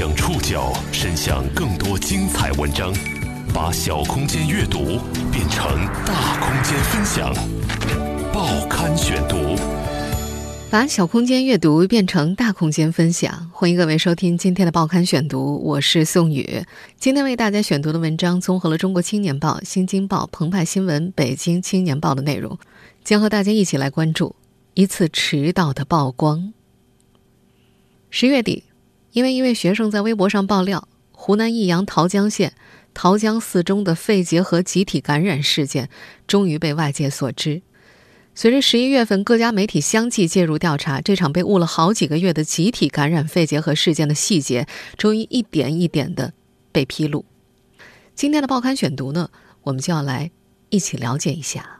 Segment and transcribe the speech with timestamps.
[0.00, 2.90] 将触角伸向更多精彩文章，
[3.52, 4.98] 把小空间阅读
[5.30, 7.34] 变成大空间分享。
[8.32, 9.36] 报刊选读，
[10.70, 13.50] 把小空间阅读变成大空间分享。
[13.52, 16.64] 欢迎各位收听今天的报刊选读，我是宋宇。
[16.98, 22.58] 今天为大家选读的文章综合了《中国青年报》《新京报》《澎湃新闻》《北京青年报》的内容，
[23.04, 24.34] 将和大家一起来关注
[24.72, 26.54] 一次迟到的曝光。
[28.08, 28.64] 十月底。
[29.12, 32.54] 因为一位学生在微博上爆料，湖南益阳桃江县
[32.94, 35.88] 桃江四中的肺结核集体感染事件，
[36.26, 37.62] 终于被外界所知。
[38.34, 44.66] 随着十一月份各家媒体相继介入调查，这场被误了好几个月的集体感染肺结核事件的细节，
[44.96, 46.32] 终于一点一点的
[46.70, 47.24] 被披露。
[48.14, 49.30] 今天的报刊选读呢，
[49.62, 50.30] 我们就要来
[50.68, 51.79] 一起了解一下。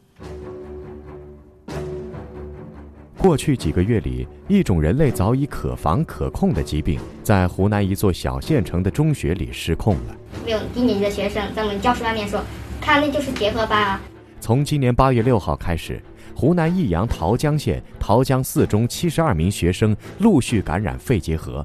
[3.21, 10.17] 过去几个月里，一种人类早已可防可控的疾病，在湖南一座小县城的中学里失控了。
[10.47, 12.43] 有低年级的学生在我们教室外面说
[12.81, 14.01] ：“看，那就是结核吧。”
[14.41, 16.03] 从今年八月六号开始，
[16.35, 21.65] 湖南益阳桃江县桃江四中七十二名学生陆续感染肺结核。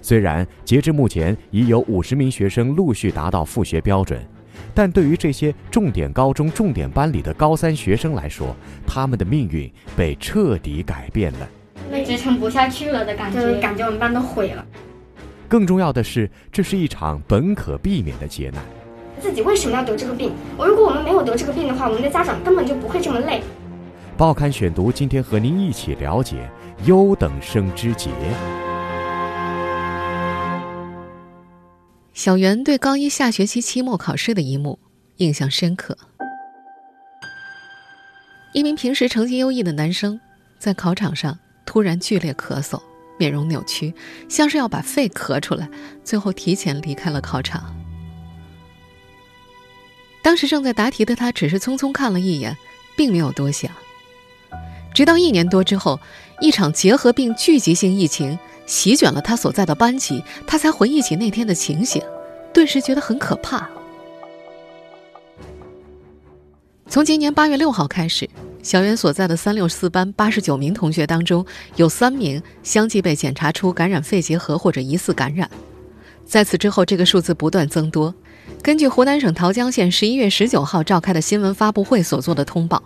[0.00, 4.26] 虽然截至目前已有五十名学生陆续达到复学标准。
[4.76, 8.54] 但对于这些重点高中重点班里的高三学生来说，
[8.86, 11.48] 他们的命运被彻底改变了，
[12.04, 14.62] 支撑不下去了的感觉，感觉我们班都毁了。
[15.48, 18.62] 更重要的是，这是一场本可避免的劫难。
[19.18, 20.32] 自己为什么要得这个病？
[20.58, 23.40] 我如果我们没有得这个病的话，我们的家长根本就不会这么累。
[24.14, 26.50] 报刊选读，今天和您一起了解
[26.84, 28.10] 优等生之劫。
[32.16, 34.78] 小袁对高一下学期期末考试的一幕
[35.18, 35.98] 印象深刻。
[38.54, 40.18] 一名平时成绩优异的男生，
[40.58, 42.80] 在考场上突然剧烈咳嗽，
[43.18, 43.94] 面容扭曲，
[44.30, 45.68] 像是要把肺咳出来，
[46.02, 47.76] 最后提前离开了考场。
[50.22, 52.56] 当时正在答题的他，只是匆匆看了一眼，
[52.96, 53.70] 并没有多想。
[54.94, 56.00] 直到一年多之后，
[56.40, 58.38] 一场结核病聚集性疫情。
[58.66, 62.02] 席卷了他所在的班级，他才回忆起那天的情形，
[62.52, 63.68] 顿时觉得很可怕。
[66.88, 68.28] 从今年八月六号开始，
[68.62, 71.44] 小袁所在的三六四班八十九名同学当中，
[71.76, 75.50] 有三名相继被检查出感染肺结核或者疑似感染。
[76.24, 78.14] 在此之后，这个数字不断增多。
[78.62, 82.82] 根据湖南省桃江县十一月十九号召开的新闻发布会所做的通报。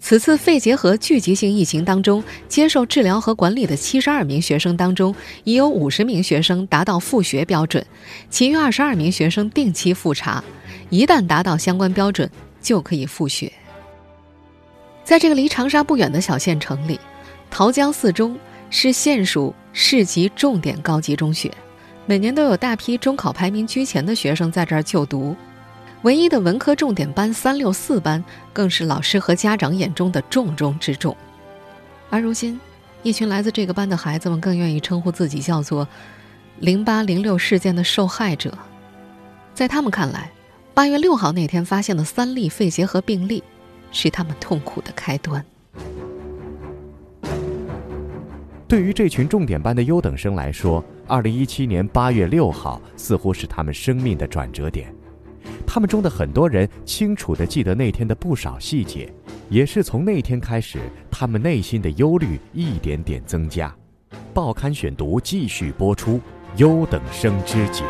[0.00, 5.14] 此次肺结核聚集性疫情当中，接受治疗和管理的七十二名学生当中，
[5.44, 7.84] 已有五十名学生达到复学标准，
[8.30, 10.42] 其余二十二名学生定期复查，
[10.88, 12.30] 一旦达到相关标准，
[12.62, 13.52] 就可以复学。
[15.04, 16.98] 在这个离长沙不远的小县城里，
[17.50, 18.38] 桃江四中
[18.70, 21.50] 是县属市级重点高级中学，
[22.06, 25.36] 每年都有大批中考排名居前的学生在这儿就读。
[26.02, 28.22] 唯一的文科重点班三六四班，
[28.52, 31.16] 更是老师和家长眼中的重中之重。
[32.08, 32.58] 而如今，
[33.02, 35.86] 一群来自这个班的孩子们更愿意称呼自己叫做
[36.60, 38.56] “零八零六事件的受害者”。
[39.52, 40.30] 在他们看来，
[40.72, 43.42] 八月六号那天发现的三例肺结核病例，
[43.90, 45.44] 是他们痛苦的开端。
[48.68, 54.94] 对于这群重点班的优等生来说，二零一七年八月六号似乎是他们生命的转折点。
[55.70, 59.12] 他们中的很多人清楚地记得那天的不少细节，
[59.50, 60.80] 也是从那天开始，
[61.10, 63.72] 他们内心的忧虑一点点增加。
[64.32, 66.18] 报刊选读继续播出：
[66.56, 67.84] 优等生之劫。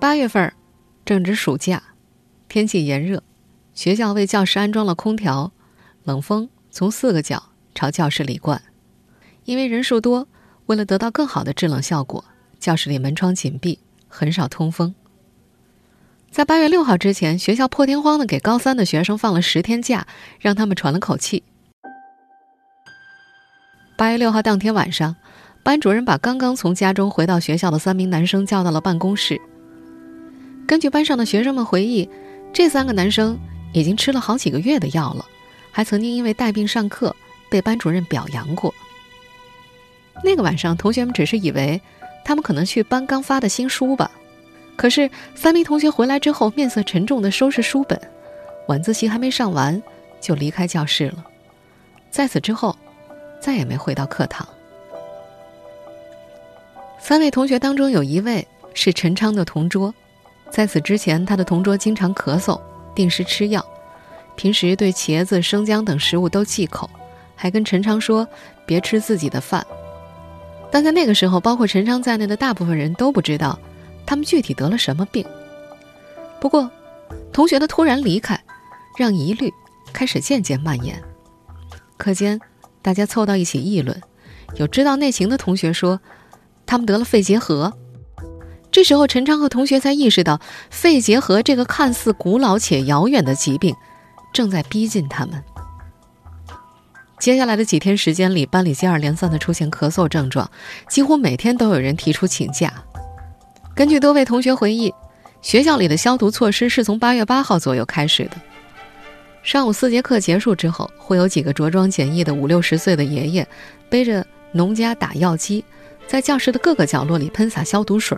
[0.00, 0.50] 八月份，
[1.04, 1.82] 正值暑假，
[2.48, 3.22] 天气炎热，
[3.74, 5.52] 学校为教室安装了空调，
[6.04, 8.62] 冷风从四个角朝教室里灌。
[9.44, 10.26] 因为人数多，
[10.66, 12.24] 为了得到更好的制冷效果，
[12.58, 14.94] 教室里门窗紧闭，很少通风。
[16.32, 20.06] 在八月六号之前，学校破天荒的给高三的学生放了十天假，
[20.40, 21.42] 让他们喘了口气。
[23.98, 25.14] 八月六号当天晚上，
[25.62, 29.38] 班主任把刚刚从家中回到学校的三名男生叫到了办公室。
[30.66, 32.08] 根据班上的学生们回忆，
[32.50, 33.38] 这三个男生
[33.74, 35.26] 已经吃了好几个月的药了，
[35.70, 37.14] 还曾经因为带病上课
[37.50, 38.74] 被班主任表扬过。
[40.24, 41.78] 那个晚上，同学们只是以为
[42.24, 44.10] 他们可能去搬刚发的新书吧。
[44.82, 47.96] 可是，三名同学回来之后，面色沉重地收拾书本，
[48.66, 49.80] 晚自习还没上完，
[50.20, 51.24] 就离开教室了。
[52.10, 52.76] 在此之后，
[53.40, 54.44] 再也没回到课堂。
[56.98, 58.44] 三位同学当中，有一位
[58.74, 59.94] 是陈昌的同桌，
[60.50, 62.60] 在此之前，他的同桌经常咳嗽，
[62.92, 63.64] 定时吃药，
[64.34, 66.90] 平时对茄子、生姜等食物都忌口，
[67.36, 68.26] 还跟陈昌说
[68.66, 69.64] 别吃自己的饭。
[70.72, 73.56] 但在那个时候，包括陈昌在内的大部分人都不知道
[74.06, 75.24] 他们具体得了什么病。
[76.40, 76.70] 不过，
[77.32, 78.42] 同学的突然离开，
[78.98, 79.52] 让疑虑
[79.92, 81.02] 开始渐渐蔓延。
[81.96, 82.40] 课间，
[82.82, 84.00] 大家凑到一起议论，
[84.56, 86.00] 有知道内情的同学说，
[86.66, 87.72] 他们得了肺结核。
[88.70, 90.40] 这时候，陈昌和同学才意识到，
[90.70, 93.76] 肺结核这个看似古老且遥远的疾病，
[94.32, 95.44] 正在逼近他们。
[97.20, 100.50] 接下来的几天时间里，班里接二连三的出现咳嗽症状，
[100.88, 102.72] 几乎每天都有人提出请假。
[103.74, 104.92] 根据多位同学回忆，
[105.40, 108.32] 学校里的消毒措施是从八月八号左右开始的。
[109.42, 113.46] 上午四节课结束之后，会有几个着装简易的五六十岁的爷爷，
[113.88, 115.64] 背着农家打药机，
[116.06, 118.16] 在教室的各个角落里喷洒消毒水。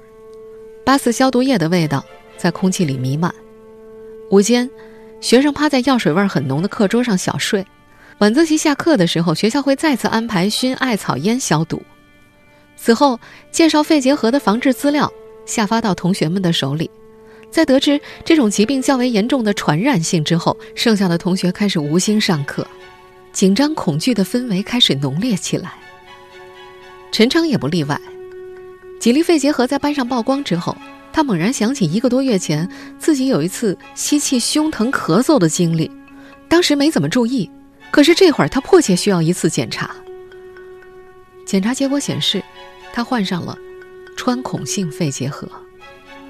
[0.84, 2.04] 八四消毒液的味道
[2.36, 3.32] 在空气里弥漫。
[4.30, 4.68] 午间，
[5.20, 7.64] 学生趴在药水味很浓的课桌上小睡。
[8.18, 11.80] 晚自习下课的时候，学校会再次安排熏艾草烟消毒。
[12.76, 13.18] 此后，
[13.50, 15.10] 介绍肺结核的防治资料
[15.46, 16.91] 下发到同学们的手里。
[17.50, 22.67] 在得知这种疾病较为严重的传染性之后，剩下的同学开始无心上课，
[23.32, 25.73] 紧张恐惧的氛围开始浓烈起来。
[27.12, 28.00] 陈昌也不例外。
[28.99, 30.76] 几例肺结核在班上曝光之后，
[31.12, 32.69] 他猛然想起一个多月前
[32.99, 35.88] 自己有一次吸气胸疼咳嗽的经历，
[36.49, 37.49] 当时没怎么注意，
[37.93, 39.94] 可是这会儿他迫切需要一次检查。
[41.47, 42.43] 检查结果显示，
[42.93, 43.56] 他患上了
[44.25, 45.47] 穿孔性肺结核，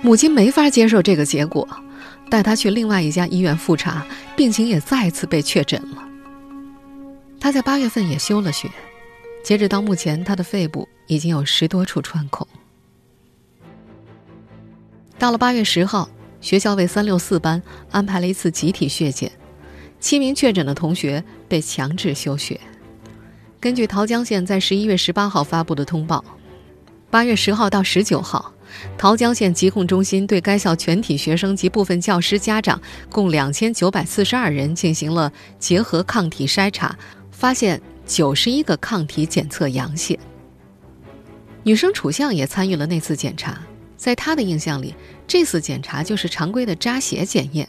[0.02, 1.64] 母亲没法接受这个结果，
[2.28, 4.04] 带他去另外一家医院复查，
[4.34, 6.04] 病情也再次被确诊了。
[7.38, 8.68] 他在八月份也休了学，
[9.44, 12.44] 截止到目前，他的肺部已经有十多处穿孔。
[15.16, 16.10] 到了八月十号，
[16.40, 17.62] 学校为三六四班
[17.92, 19.30] 安排了一次集体血检，
[20.00, 22.58] 七名确诊的同学被强制休学。
[23.60, 26.24] 根据桃江县在十一月十八号发布的通报，
[27.14, 28.52] 八月十号到十九号，
[28.98, 36.98] 桃江县疾控中心对该校全体学生及部分教师家长共两千九百四十二人进行了结核抗体筛查，
[37.30, 40.18] 发现九十一个抗体检测阳性。
[41.62, 43.60] 女生楚相也参与了那次检查。
[43.96, 44.92] 在她的印象里，
[45.24, 47.68] 这次检查就是常规的扎血检验。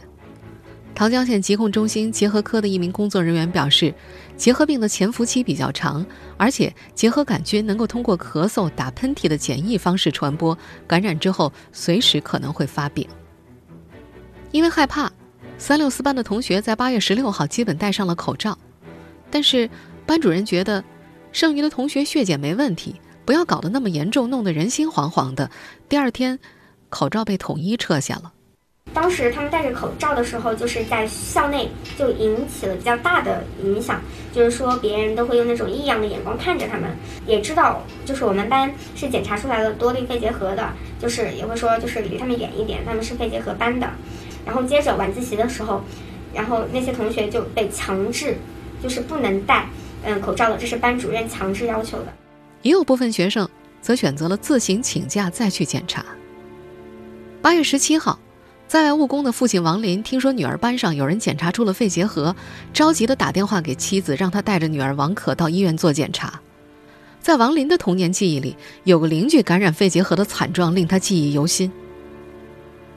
[0.95, 3.93] 桃江县疾控中心结核科的一名工作人员表示，
[4.37, 6.05] 结核病的潜伏期比较长，
[6.37, 13.07] 而且结核杆菌能够通过咳嗽、打喷嚏的简易方式传播，感染之后随时可能会发病。
[14.51, 15.11] 因为害怕，
[15.57, 18.57] 三六四班的同学在八月十六号基本戴上了口罩，
[19.31, 19.69] 但是
[20.05, 20.83] 班主任觉得，
[21.31, 22.95] 剩余的同学血检没问题。
[23.25, 25.49] 不要搞得那么严重，弄得人心惶惶的。
[25.89, 26.37] 第二天，
[26.89, 28.31] 口罩被统一撤下了。
[28.93, 34.01] 当时他们戴着口罩的时候，就是在校内就引起了比较大的影响，
[34.31, 36.89] 就是说别人都会用那种异样的眼光看着他们，
[37.27, 43.89] 也知道就是我们班是检查出来了多例肺结核的，就是也会说就是离他们远一点，他们是肺结核班的。
[44.45, 45.83] 然后接着晚自习的时候，
[46.33, 48.37] 然后那些同学就被强制
[48.81, 49.67] 就是不能戴
[50.03, 52.13] 嗯口罩的，这是班主任强制要求的。
[52.61, 53.47] 也有部分学生
[53.81, 56.05] 则选择了自行请假再去检查。
[57.41, 58.17] 八月十七号，
[58.67, 62.35] 在外务工的父亲王林听说女儿班上有人检查出了肺结核，
[62.73, 66.41] 着急的打电话给妻子，让他带着女儿王可到医院做检查。
[67.21, 71.71] 在王林的童年记忆里，有个邻居感染肺结核的惨状令他记忆犹新。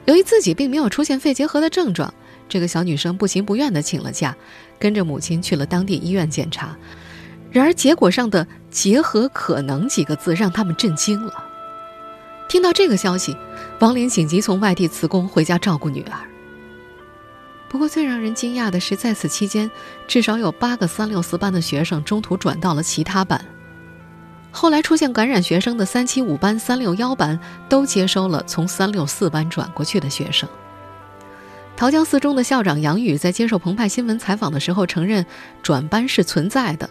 [0.05, 2.11] 由于自己并没有出现肺结核的症状，
[2.47, 4.35] 这个小女生不情不愿地请了假，
[4.79, 6.75] 跟着母亲去了当地医院检查。
[7.51, 11.45] 然而，结果上的“结合可能”几个字让他们震惊了。
[12.47, 13.35] 听到这个消息，
[13.79, 16.19] 王林紧急从外地辞工回家照顾女儿。
[17.69, 19.69] 不过，最让人惊讶的是，在此期间，
[20.07, 23.43] 至少有八个三六四班的学生中途转到了其他班。
[24.51, 30.49] 后来出现感染学生的三七五班、三六幺班都接收了从三六四班转过去的学生。
[31.77, 35.25] 桃江四中的校长杨宇在接受澎湃新闻采访的时候承认，
[35.61, 36.89] 转班是存在的。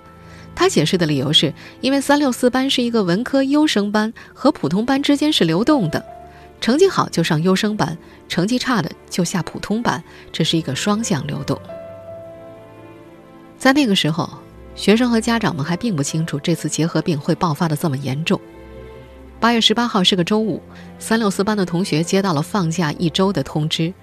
[0.55, 6.03] 他解释的理由是，因为三六四班是一个文科优生班，和普通班之间是流动的，
[6.61, 7.97] 成绩好就上优生班，
[8.29, 11.59] 成绩差的就下普通班，这是一个双向流动。
[13.57, 14.29] 在那个时候，
[14.75, 18.41] 学生和家长们还并不清楚这次结核病会爆发的这么严重。
[19.41, 20.61] 八月十八号是个周五，
[20.99, 23.95] 三六四班的同学接到了放假一周的通知。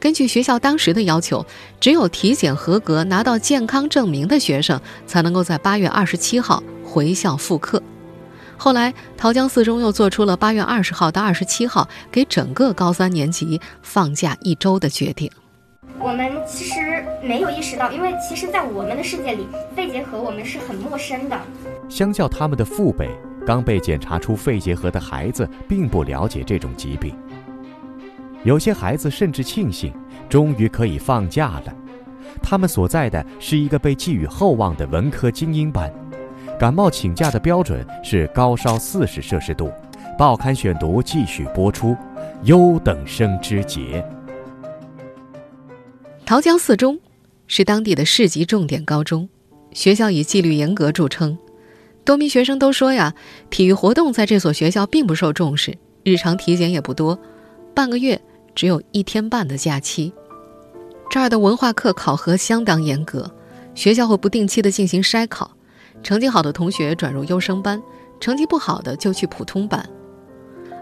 [0.00, 1.44] 根据学校当时的要求，
[1.80, 7.82] 只有体检合格、拿到健康证明的学生才能够在八月二十七号回校复课。
[8.58, 15.30] 后来，桃江四中又做出了八月二十号到二十七号给整个高三年级放假一周的决定。
[16.00, 21.40] 我们其实没有意识到，因为其实，在我们的世界里，肺结核我们是很陌生的。
[21.88, 23.08] 相较他们的父辈。
[23.46, 27.16] 刚被检查出肺结核的孩子并不了解这种疾病。
[28.44, 29.90] 有些孩子甚至庆幸，
[30.28, 31.74] 终于可以放假了。
[32.42, 35.90] 他们所在的是一个被寄予厚望的文科精英班，
[36.58, 39.70] 感冒请假的标准是高烧四十摄氏度。
[40.18, 41.96] 报刊选读继续播出，
[42.42, 44.04] 优等生之节。
[46.26, 46.98] 桃江四中
[47.46, 49.28] 是当地的市级重点高中，
[49.72, 51.38] 学校以纪律严格著称。
[52.04, 53.14] 多名学生都说呀，
[53.50, 55.72] 体育活动在这所学校并不受重视，
[56.02, 57.16] 日常体检也不多，
[57.72, 58.20] 半个月
[58.56, 60.12] 只有一天半的假期。
[61.08, 63.30] 这儿的文化课考核相当严格，
[63.76, 65.52] 学校会不定期的进行筛考，
[66.02, 67.82] 成绩好的同学转入优生班，
[68.20, 69.86] 成绩不好的就去普通班。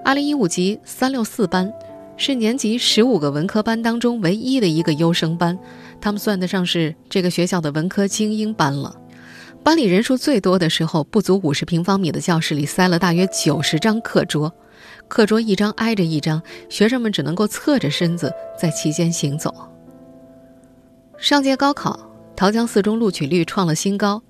[0.05, 1.73] 二零一五级三六四班
[2.17, 5.59] 是年级十五个文科班当中唯一的一个优生班，
[6.01, 8.95] 他们算得上是这个学校的文科精英班了。
[9.65, 14.55] 班里人数最多的时候，不足五十平方米的教室里塞了大约九十张课桌，
[15.09, 19.53] 课桌一张挨着一张，学生们只能够侧着身子在其间行走。
[21.19, 21.99] 上届高考，
[22.37, 24.23] 桃江四中录取率创了新高，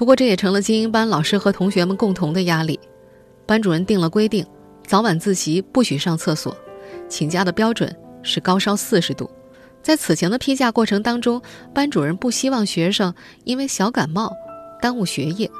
[0.00, 2.80] 不过这也成了精英班老师和同学们共同的压力。
[3.44, 4.46] 班主任定了规定，
[4.86, 6.56] 早晚自习不许上厕所，
[7.06, 9.30] 请假的标准是高烧四十度。
[9.82, 11.42] 在此前的批假过程当中，
[11.74, 13.12] 班主任不希望学生
[13.44, 14.32] 因为小感冒
[14.80, 15.50] 耽误学业。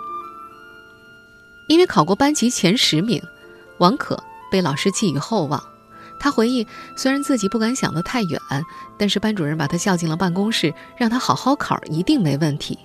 [1.68, 3.22] 因为考过班级前十名，
[3.76, 4.18] 王可
[4.50, 5.62] 被老师寄予厚望。
[6.18, 6.66] 他回忆，
[6.96, 8.40] 虽然自己不敢想得太远，
[8.98, 12.78] 但是班主任把他叫进了办公室，让他好好考，一定没问题。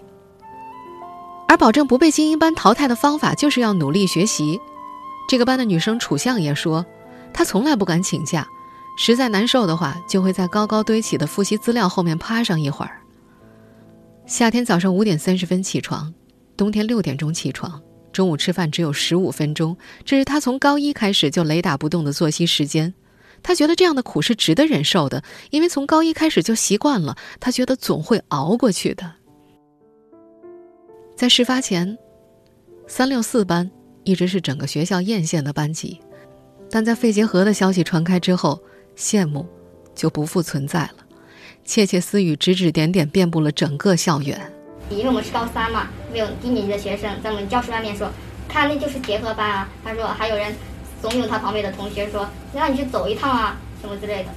[1.55, 4.59] 而保证不被精英班淘汰的方法，就是要努力学习。
[5.25, 6.85] 这个班的女生楚相也说，
[7.33, 8.45] 她从来不敢请假，
[8.97, 12.99] 实在难受的话，就会在高高堆起的复习资料后面趴上一会儿。
[14.25, 16.13] 夏天早上五点三十分起床，
[16.57, 17.81] 冬天六点钟起床，
[18.11, 22.93] 中午吃饭只有十五分钟，这是她从高一开始就雷打不动的作息时间。
[23.41, 27.15] 她觉得这样的苦是值得忍受的，因为从高一开始就习惯了。
[27.39, 29.13] 她觉得总会熬过去的。
[31.15, 31.97] 在事发前，
[32.87, 33.71] 三六四班
[34.03, 36.01] 一直是整个学校艳羡的班级，
[36.69, 38.61] 但在肺结核的消息传开之后，
[38.97, 39.45] 羡慕
[39.95, 40.95] 就不复存在了。
[41.63, 44.39] 窃窃私语、指指点点遍布了整个校园。
[44.89, 48.11] 因为我们是高三嘛，没有低年级的学生在我们教室外面说
[48.49, 50.53] ：“看，那就是结合班啊。”他说还有人。
[51.01, 54.29] 怂恿他旁边的同学说：“让你去走一趟啊，什么之类的。”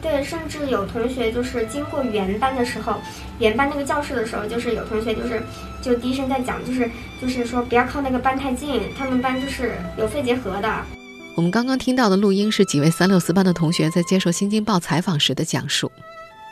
[0.00, 2.94] 对，甚至有同学就是经过原班的时候，
[3.38, 5.42] 原班那个教室的时候，就是有同学就是
[5.82, 6.88] 就低声在讲，就是
[7.20, 10.72] 就是说不要靠那个班太近，他们班就是有肺结核的。
[11.34, 15.90] 我们刚刚听到的录音是几位三六四班的同学在接受《新京报》采访时的讲述。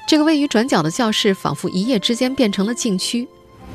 [0.09, 3.27] 这个位于转角的教室，仿佛一夜之间变成了禁区。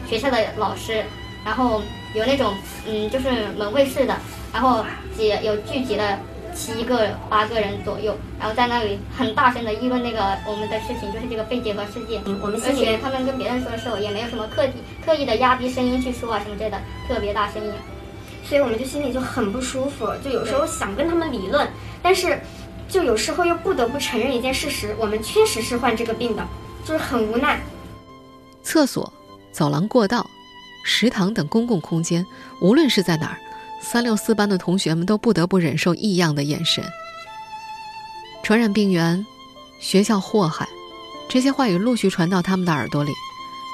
[0.10, 1.04] 学校的老师，
[1.44, 1.82] 然后
[2.14, 2.54] 有那种
[2.88, 4.18] 嗯，就是门卫室的。
[4.54, 4.86] 然后
[5.18, 6.20] 几有聚集了
[6.54, 12.22] 七个八个人左右，然后在那里很大声的议论那个我们的事情，就是这个肺结核事件。
[12.42, 14.72] 我们而且他们跟别人说的时候也没有什么刻意
[15.06, 17.72] 刻意的压低声音去说啊什么之类的，特别大声音。
[18.44, 21.68] 所以我们就心里就很不舒服，就有时候想跟他们理论，
[22.02, 22.40] 但是
[22.90, 26.46] 就有时候又不得不承认一件事实：我们确实是患这个病的，
[26.84, 27.62] 就是很无奈。
[28.62, 29.12] 厕所、
[29.52, 30.30] 走廊、过道、
[30.84, 32.26] 食堂等公共空间，
[32.60, 33.38] 无论是在哪儿。
[33.82, 36.84] 三六四班的同学们都不得不忍受异样的眼神。
[38.44, 39.26] 传染病源，
[39.80, 40.68] 学校祸害，
[41.28, 43.12] 这些话语陆续传到他们的耳朵里，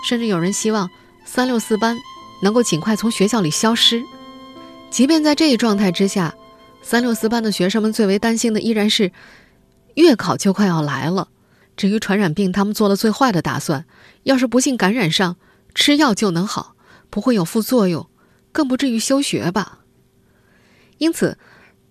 [0.07, 0.89] 甚至有人希望
[1.25, 1.97] 三六四班
[2.41, 4.03] 能够尽快从学校里消失。
[4.89, 6.33] 即便在这一状态之下，
[6.81, 9.11] 三六四班的学生们最为担心的依然是
[9.95, 11.27] 月考就快要来了。
[11.75, 13.85] 至于传染病，他们做了最坏的打算：
[14.23, 15.35] 要是不幸感染上，
[15.75, 16.75] 吃药就能好，
[17.09, 18.09] 不会有副作用，
[18.51, 19.79] 更不至于休学吧。
[20.97, 21.37] 因此，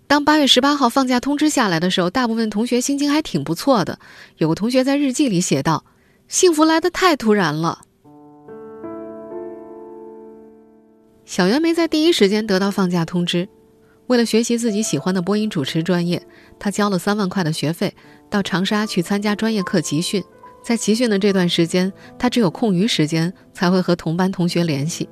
[0.06, 3.98] 当八月十八号放假通知下来的时候，大部分同学心情还挺不错的。
[4.36, 5.84] 有个同学在日记里写道
[6.28, 7.82] ：“幸福来得太突然了。”
[11.24, 13.48] 小袁没在第一时间得到放假通知，
[14.06, 16.22] 为了学习自己喜欢的播音主持专业，
[16.58, 17.94] 他交了三万块的学费，
[18.30, 20.22] 到长沙去参加专业课集训。
[20.62, 25.08] 在集训的这段时间，他只有空余时间才会和同班同学联系。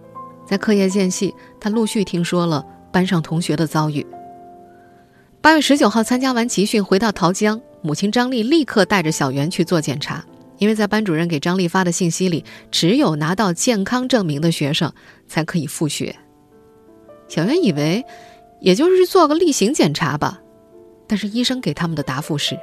[0.46, 2.64] 在课业间隙，他陆续听说了。
[2.94, 4.06] 班上同学的遭遇。
[5.40, 10.24] 八月十九号参加完集训，回到桃江，母亲张丽立刻带着小袁去做检查，
[10.58, 14.92] 因为在班主任给张丽发的信息里，只有拿到健康证明的学生
[15.26, 16.14] 才可以复学。
[17.26, 18.04] 小袁以为，
[18.60, 20.40] 也就是做个例行检查吧，
[21.08, 22.56] 但是医生给他们的答复是，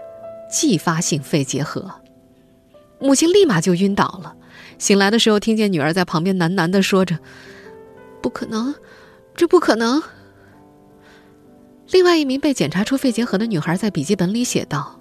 [0.50, 1.92] 继发性肺结核。
[3.00, 4.34] 母亲立马就晕倒了，
[4.80, 7.20] 醒来的时候听见女儿在旁边喃喃地说着
[8.24, 8.74] ：“不可能。”
[9.34, 10.04] 这不可能！
[11.92, 15.00] 另外一名被检查出肺结核的女孩在笔记本里写道：“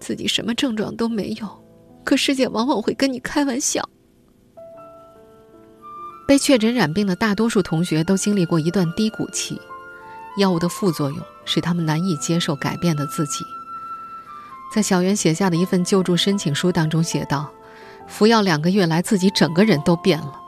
[0.00, 1.64] 自己什么症状都没有，
[2.04, 3.86] 可世界往往会跟你开玩笑。”
[6.26, 9.60] 被确诊染病的大多数同学都经历过一段低谷期，
[10.38, 13.44] 药物的副作用使他们难以接受改变的自己。
[14.74, 17.52] 在小袁写下的一份救助申请书当中写道
[18.08, 20.40] ：“服药两个月来，自己整个人都变了。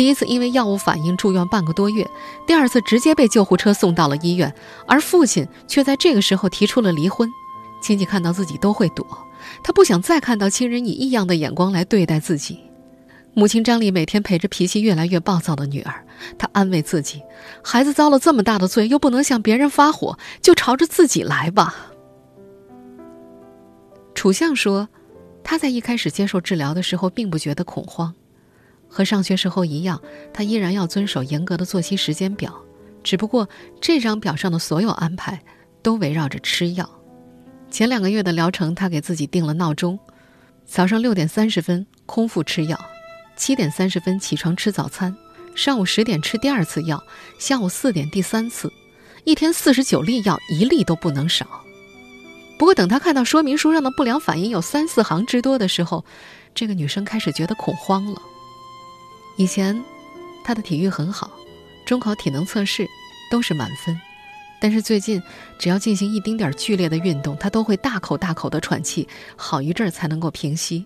[0.00, 2.08] 第一次因为药物反应住院半个多月，
[2.46, 4.50] 第二次直接被救护车送到了医院，
[4.88, 7.28] 而父亲却在这个时候提出了离婚。
[7.82, 9.06] 亲戚看到自己都会躲，
[9.62, 12.60] 他不想再看到亲人以异样的眼光来对待自己。”
[13.36, 16.02] 母亲张丽每天陪着脾气越来越暴躁的女儿，
[16.38, 17.20] 她安慰自己：
[17.62, 21.92] 孩子遭了这么大的罪，又不能向别人发火，就朝着自己来吧。
[24.14, 24.88] 楚相说，
[25.44, 28.14] 他在一开始接受治疗的时候，并不觉得恐慌，
[28.90, 30.02] 和上学时候一样，
[30.34, 32.52] 他依然要遵守严格的作息时间表，
[33.02, 33.48] 只不过
[33.80, 35.40] 这张表上的所有安排
[35.80, 36.90] 都围绕着吃药。
[37.70, 39.98] 前两个月的疗程，他给自己定了闹钟，
[40.66, 42.78] 早上六点三十分空腹吃药。
[43.36, 45.16] 七点三十分起床吃早餐，
[45.54, 47.02] 上午十点吃第二次药，
[47.38, 48.70] 下午四点第三次，
[49.24, 51.46] 一天四十九粒药，一粒都不能少。
[52.58, 56.04] 不过等他看到说明书上的不良反应有三四行之多的时候，
[56.54, 58.20] 这个女生开始觉得恐慌了。
[59.40, 59.82] 以前，
[60.44, 61.30] 他的体育很好，
[61.86, 62.86] 中考体能测试
[63.30, 63.98] 都是满分，
[64.60, 65.22] 但是最近
[65.58, 70.84] 只要进行一丁点儿剧烈的运动，他都会大口大口的喘气，好一阵儿才能够平息。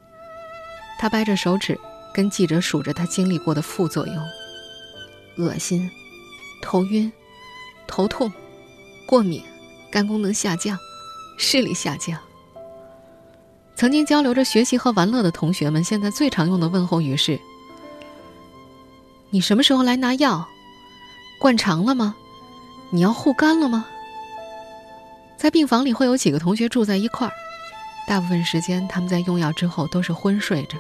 [1.01, 1.77] 他掰着手指。
[2.15, 4.17] 跟记者数着他经历过的副作用：
[5.37, 5.91] 恶心、
[6.63, 7.13] 头晕、
[7.89, 8.33] 头痛、
[9.05, 9.43] 过敏、
[9.91, 10.79] 肝功能下降、
[11.37, 12.17] 视力下降。
[13.75, 17.37] 曾经交流着学习和玩乐的同学们，现在最常用的问候语是
[19.35, 20.49] ：“你什么时候来拿药？
[21.41, 22.15] 灌肠了吗？
[22.91, 23.85] 你要护肝了吗？”
[25.37, 27.33] 在病房里会有几个同学住在一块儿，
[28.07, 30.79] 大部分时间他们在用药之后都是昏睡着。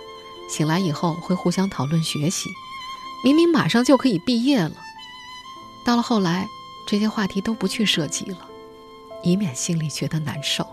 [0.48, 2.48] 醒来以后会互相讨论学习，
[3.24, 4.70] 明明马上就可以毕业了，
[5.84, 6.46] 到了后来，
[6.86, 8.38] 这些话题都不去涉及了，
[9.24, 10.64] 以免心里觉得难受。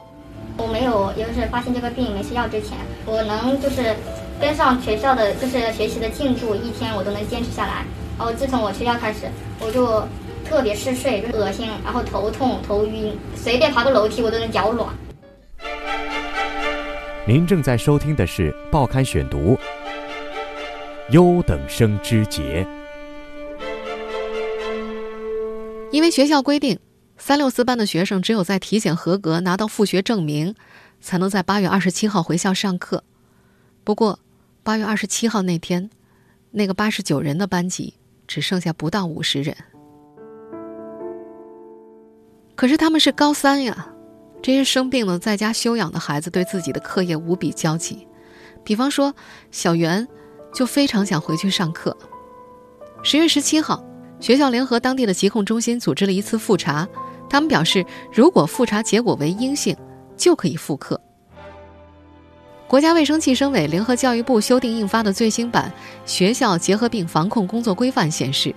[0.56, 2.77] 我没有，就是发现这个病没吃药之前，
[3.08, 3.95] 我能就是
[4.41, 7.86] 跟上学校的就是学习的进度，一天我都能坚持下来。
[8.17, 10.04] 然后自从我学校开始，我就
[10.43, 14.89] 特别嗜睡，就恶心，然后头痛、头晕，随便爬个楼梯我都能脚软。
[17.27, 19.38] 您正在收听的是《报刊选读》，
[21.12, 22.65] 优等生之节。
[25.91, 26.80] 因为学校规定，
[27.15, 30.56] 三六四班的学生只有在体检合格、拿到复学证明，
[30.99, 33.04] 才能在八月二十七号回校上课。
[33.84, 34.19] 不过，
[34.63, 35.89] 八月二十七号那天，
[36.52, 37.95] 那个八十九人的班级
[38.28, 39.56] 只剩下不到五十人。
[42.56, 43.88] 可是他们是高三呀。
[44.43, 48.08] 这些生病了在家休养的孩子对自己的课业无比焦急，
[48.63, 49.13] 比方说
[49.52, 50.08] 小袁，
[50.52, 51.95] 就非常想回去上课。
[53.04, 53.84] 十月十七号，
[54.19, 56.88] 学校联合当地的疾控中心组织了一次复查，
[57.30, 59.78] 他们表示，如果复查结果为阴性，
[60.17, 61.00] 就可以复课。
[62.71, 65.69] 国家卫生计生委联合教育部修订印发的最新版
[66.10, 68.55] 《学校结核病防控工作规范》显示，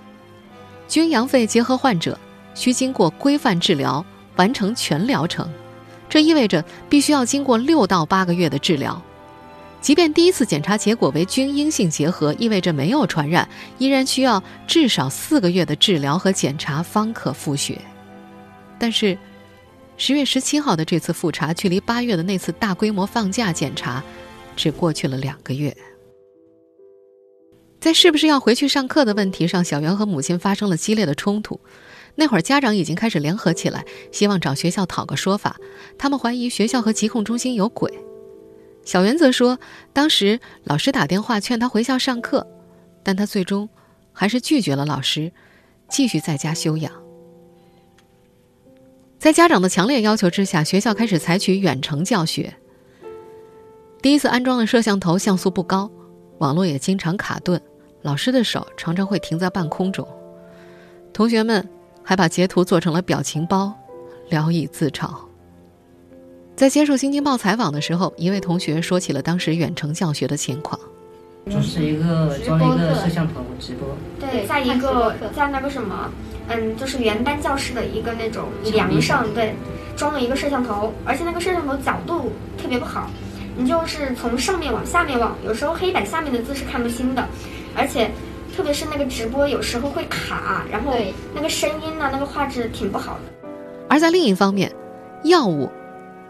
[0.87, 2.17] 均阳肺结核患者
[2.53, 4.05] 需经过规范治疗，
[4.37, 5.45] 完成全疗程。
[6.07, 9.01] 这意味着必须要经过六到八个月的治疗，
[9.81, 13.45] 即便第一次检查结果为均阴性结核，意味着没有传染，
[13.79, 17.81] 依然需要至少四个月的治疗和检查方可复学。
[18.79, 19.17] 但是，
[19.97, 24.03] 十月十七号的这次复查，距离八月的那次大规模放假检查，
[24.55, 25.75] 只过去了两个月。
[27.79, 31.59] 在是不是要回去上课的问题上，小袁和母亲发生了激烈的冲突。
[32.15, 35.57] 那会儿，家长已经开始联合起来，希望找学校讨个说法。
[35.97, 37.93] 他们怀疑学校和疾控中心有鬼。
[38.83, 39.59] 小袁则说，
[39.93, 42.47] 当时老师打电话劝他回校上课，
[43.03, 43.69] 但他最终
[44.11, 45.31] 还是拒绝了老师，
[45.87, 47.04] 继续在家休养。
[49.25, 52.53] 在家长的强烈要求之下，学校开始采取远程教学。
[53.99, 55.89] 第一次安装的摄像头像素不高，
[56.37, 57.59] 网络也经常卡顿，
[58.03, 60.07] 老师的手常常会停在半空中，
[61.11, 61.67] 同学们。
[62.03, 63.73] 还把截图做成了表情包，
[64.29, 65.09] 聊以自嘲。
[66.55, 70.79] 在接受《新京报》采访的时候，一位同学说起了当时远程教学的情况：
[71.49, 76.11] 就是一个装了一个摄像头直播，对，在一个在那个什么，
[76.49, 79.55] 嗯，就是原班教室的一个那种梁上，对，
[79.95, 83.09] 装了一个摄像头，而且那个摄像头角度特别不好，
[83.55, 87.27] 你就是从上面往下面望，有时候黑板下面的字是看不清的，
[87.75, 88.09] 而且。
[88.55, 90.93] 特别是那个直播有时候会卡，然后
[91.33, 93.49] 那个声音呢，那个画质挺不好的。
[93.89, 94.71] 而在另一方面，
[95.25, 95.69] 药物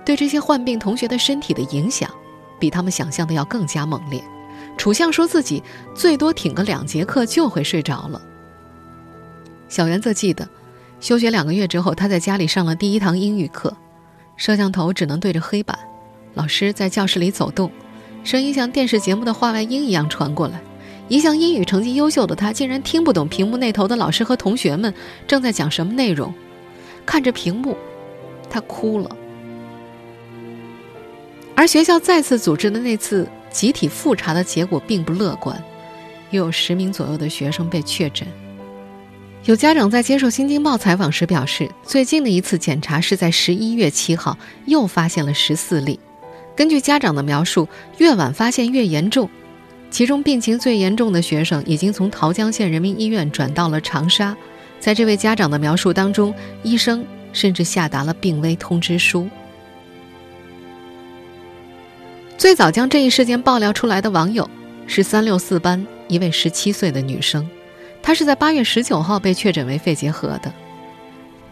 [0.04, 2.10] 对这些患病同学的身体的影响，
[2.60, 4.23] 比他们想象的要更加猛烈。
[4.75, 5.62] 楚相说自己
[5.93, 8.19] 最多挺个两节课就会睡着了。
[9.67, 10.47] 小袁则记得，
[10.99, 13.75] 休学两个月之后，他在家里上了第一堂英语课，
[14.38, 15.78] 摄像头只能对着黑板，
[16.34, 17.71] 老师在教室里走动，
[18.23, 20.62] 声音像电视节目的话外音一样传过来。
[21.08, 24.91] 一向英语成绩优秀的他，竟然听不懂屏幕那头的老师和同学们
[25.28, 26.34] 正在讲什么内容。
[27.06, 27.78] 看着屏幕，
[28.49, 29.15] 他哭了。
[31.56, 35.63] 而学校再次组织的那次集体复查的结果并不乐观，
[36.32, 38.28] 又有十名左右的学生被确诊。
[39.46, 46.00] 有家长在接受《新京报》采访时表示，最近的一次检查是在十一月七号，又发现了十四例。
[46.56, 49.30] 根据家长的描述，越晚发现越严重。
[49.92, 54.36] 其中病情最严重的学生已经从桃江县人民医院转到了长沙。
[54.80, 59.30] 在这位家长的描述当中，医生甚至下达了病危通知书。
[62.36, 64.50] 最早将这一事件爆料出来的网友
[64.88, 67.48] 是三六四班一位十七岁的女生，
[68.06, 70.54] 她是在八月十九号被确诊为肺结核的。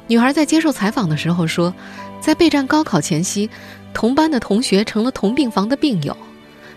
[0.05, 1.73] 女孩在接受采访的时候说，
[2.21, 3.49] 在备战高考前夕，
[3.91, 6.15] 同班的同学成了同病房的病友，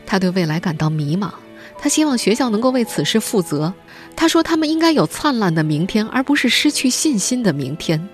[0.07, 1.31] 她对未来感到迷茫。
[1.79, 3.75] 她希望学校能够为此事负责。
[4.17, 8.09] 他说：“他们应该有灿烂的明天，而不是失去信心的明天。”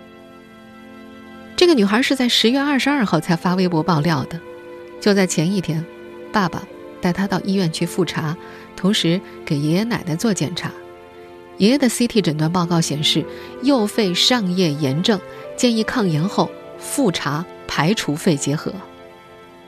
[1.55, 4.41] 这个女孩是在十月二十二号才发微博爆料的。
[5.01, 5.85] 就在前一天，
[6.33, 6.61] 爸爸
[7.01, 8.37] 带她到医院去复查，
[8.75, 10.73] 同时给爷爷奶奶做检查。
[11.63, 13.25] 爷爷的 CT 诊断报告显示
[13.63, 15.21] 右肺上叶炎症，
[15.57, 18.73] 建议抗炎后复查排除肺结核。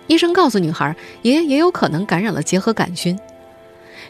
[0.09, 3.16] 医生告诉女孩，爷爷也有可能感染了结核杆菌。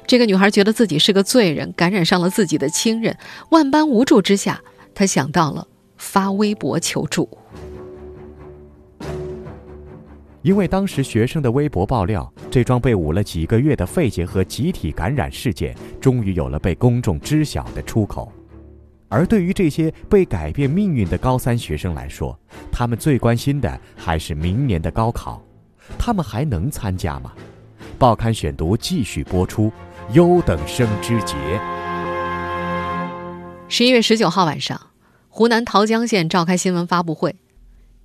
[0.07, 3.19] 这个女孩觉得自己是个罪人，感染上了自己的亲人，
[3.51, 4.63] 万般无助之下，
[4.95, 5.69] 她想到了
[5.99, 7.29] 发微博求助。
[10.45, 18.31] 因为当时学生的微博爆料，这桩被捂了几个月的肺结核集体感染事件，终于有了被公众知晓的出口。
[19.09, 22.39] 而对于这些被改变命运的高三学生来说，
[22.71, 25.43] 他们最关心的还是明年的高考，
[25.99, 27.33] 他们还能参加吗？
[27.99, 29.73] 报刊选读继续播出。
[30.13, 31.35] 优等生之节。
[33.71, 34.79] 十一月十九号晚上，
[35.31, 37.35] 湖南桃江县召开新闻发布会。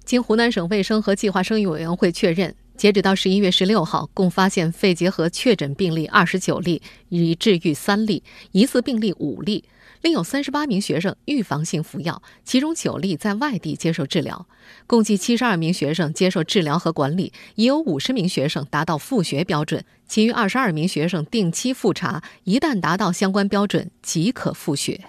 [0.10, 9.65] 经湖南省卫生和计划生育委员会确认，截止到十一月十六号，共发现肺结核确诊病例二十九例，已治愈三例，疑似病例五例。
[10.02, 14.48] 另有三十八名学生预防性服药，其中九例在外地接受治疗，
[14.88, 25.02] 共计七十二名学生接受治疗和管理，已有五十名学生达到复学标准，其余二十二名学生定期复查，一旦达到相关标准即可复学。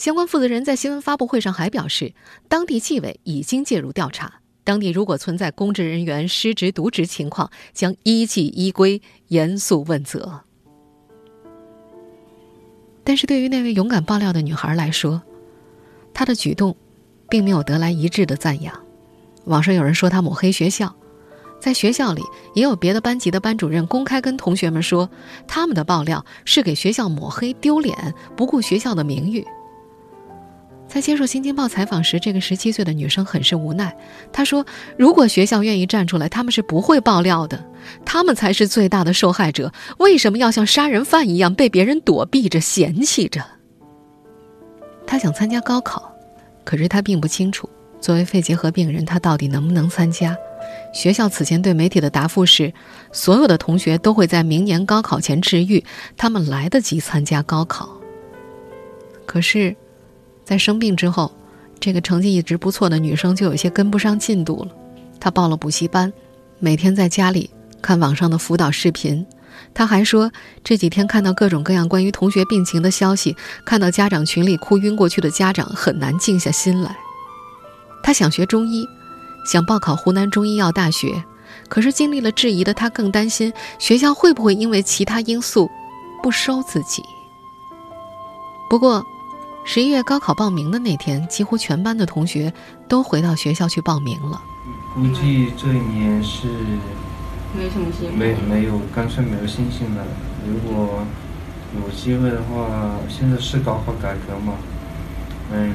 [0.00, 2.14] 相关负责人在新闻发布会上还表示，
[2.48, 10.40] 当地纪委已经介入调查，当地如果存在公职人员失职渎职情况，将依纪依规严肃问责。
[13.04, 15.20] 但是对于那位勇敢爆料的女孩来说，
[16.14, 16.74] 她的举动，
[17.28, 18.74] 并没有得来一致的赞扬。
[19.44, 20.96] 网上有人说她抹黑学校，
[21.60, 22.22] 在学校里
[22.54, 25.10] 也有别的班级的班主任公开跟同学们说，
[25.46, 29.46] 他们的爆料是给学校抹黑丢脸，不顾学校的名誉。
[30.90, 33.96] 在接受《新京报》采访时，这个十七岁的女生很是无奈。
[34.32, 34.66] 她说
[34.98, 37.64] ：“如果学校愿意站出来，他们是不会爆料的。
[38.04, 39.72] 他们才是最大的受害者。
[39.98, 43.40] 为什么要像杀人犯一样被别人躲避着、嫌弃着？”
[45.06, 46.12] 她想参加高考，
[46.64, 50.36] 可是她并不清楚，作为肺结核病人，她到底能不能参加。
[50.92, 52.72] 学校此前对媒体的答复是：
[53.12, 55.84] 所有的同学都会在明年高考前治愈，
[56.16, 57.88] 他们来得及参加高考。
[59.24, 59.76] 可是。
[60.50, 61.30] 在生病之后，
[61.78, 64.72] 这个成绩一直不错的女生就有些跟不上进度了。
[65.20, 66.12] 她报了补习班，
[66.58, 67.48] 每天在家里
[67.80, 69.24] 看网上的辅导视频。
[69.72, 70.32] 她还说，
[70.64, 76.96] 这几天看到各种各样关于同学病情的消息，看到家长群里哭晕过去的家长，很难静下心来。
[78.02, 78.84] 她想学中医，
[79.46, 81.22] 想报考湖南中医药大学，
[81.68, 85.70] 可是经历了质疑的她更担心学校会不会因为其他因素
[86.20, 87.04] 不收自己。
[88.68, 89.06] 不过。
[89.64, 92.52] 十一月高考报名的那天，几乎全班的同学
[92.88, 94.40] 都回到学校去报名了。
[94.94, 96.48] 估计这一年是
[97.56, 100.04] 没什么心，没没有，干脆没有信心了。
[100.44, 101.04] 如果
[101.76, 104.54] 有机会的话，现在是高考改革嘛，
[105.52, 105.72] 嗯，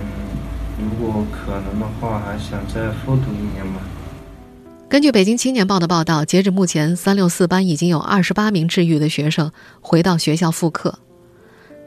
[0.77, 3.79] 如果可能的话，还想再复读一年嘛。
[4.89, 10.99] 根据北京青年报的报道，截止目前，三六四班已经有二十八名治愈的学生回到学校复课，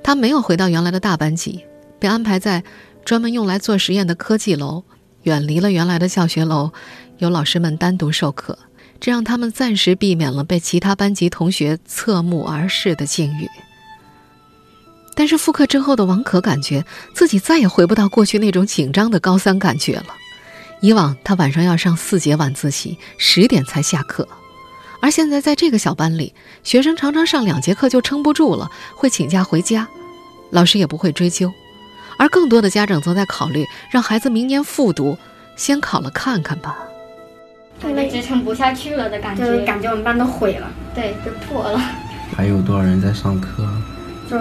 [0.02, 1.64] 他没有回到原来的大班级。
[1.98, 2.62] 被安排在
[3.04, 4.84] 专门用来做实验的科技楼，
[5.22, 6.70] 远离了原来的教学楼，
[7.18, 8.58] 由老师们单独授课，
[9.00, 13.48] 这让他们暂时避免了被其他班级同学侧目而视的境遇。
[15.14, 20.06] 但是复课之后的王可感觉自己再也回不到过去那种紧张的高三感觉了。
[20.80, 24.28] 以往他晚上要上四节晚自习，十点才下课，
[25.02, 26.32] 而现在在这个小班里，
[26.62, 29.88] 学生常常上两节课就撑不住了，会请假回家，
[30.50, 31.52] 老师也不会追究。
[32.18, 35.16] 而更多的家长则在考虑让孩子明年复读，
[35.57, 36.76] 先考了看看吧。
[37.81, 41.81] 感觉支撑不下去了的感觉，感觉我们班都毁了，对，就破了。
[42.37, 43.64] 还有多少人在上课？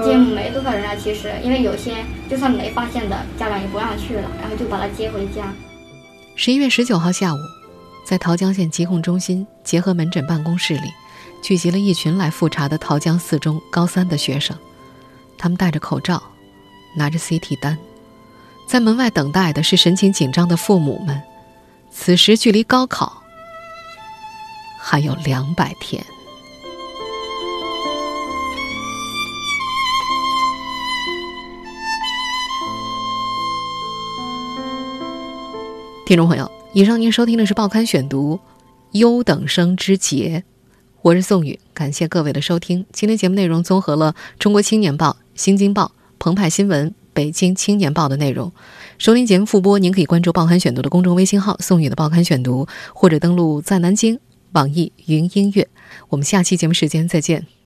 [0.04, 5.54] 接没多少人啊，其实，因为有些就算没发现的家长也不让去了，然后就把他接回家。
[6.36, 7.38] 十一月十九号下午，
[8.06, 10.90] 在桃江县疾控中心结合门诊办公室里，
[11.42, 14.58] 聚集了一群来复查的桃江四中高三的学生，
[15.38, 16.22] 他们戴着口罩，
[16.98, 17.78] 拿着 CT 单，
[18.68, 21.22] 在门外等待的是神情紧张的父母们。
[21.92, 23.24] 此时距离高考
[24.80, 26.04] 还有两百天。
[36.06, 38.36] 听众朋友，以上您收听的是《报刊选读》，
[38.92, 40.44] 优等生之节，
[41.02, 42.86] 我是宋宇，感谢各位的收听。
[42.94, 45.84] 今天节目内容综合了《中国青年报》《新京报》
[46.20, 48.52] 《澎湃新闻》《北京青年报》的内容。
[48.98, 54.20] 收听节目复播，您可以关注《报刊选读》的公众微信号“宋宇的报刊选读”，或者登录在南京
[54.52, 55.68] 网易云音乐。
[56.10, 57.48] 我们下期节目时间再见。